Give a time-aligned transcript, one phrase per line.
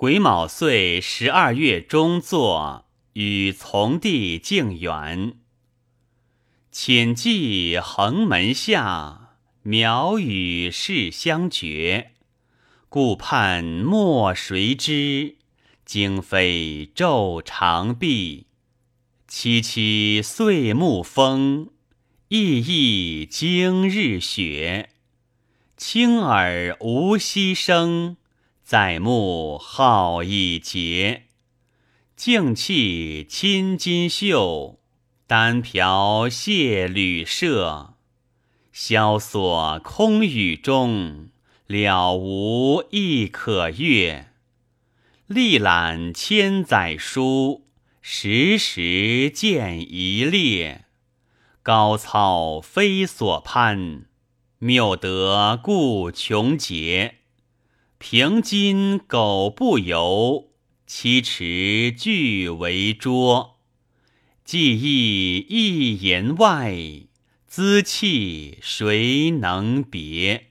[0.00, 5.34] 癸卯岁十二月中作，与从弟敬远。
[6.72, 12.12] 浅记横门下，苗与世相绝。
[12.88, 15.36] 顾盼莫谁知，
[15.84, 18.46] 惊飞昼长碧。
[19.28, 21.68] 凄凄岁暮风，
[22.30, 24.88] 熠熠今日雪。
[25.76, 28.16] 轻耳无息声，
[28.70, 31.24] 在目好已竭。
[32.14, 34.78] 净气侵金秀。
[35.26, 37.94] 单瓢谢旅舍，
[38.70, 41.30] 萧索空雨中，
[41.66, 44.28] 了无亦可阅。
[45.26, 47.66] 历览千载书，
[48.00, 50.84] 时时见一列。
[51.64, 54.04] 高草非所攀，
[54.58, 57.16] 谬得故穷节。
[58.02, 60.52] 平今苟不由，
[60.86, 63.58] 七尺俱为拙。
[64.42, 66.74] 技艺一言外，
[67.46, 70.49] 资气谁能别？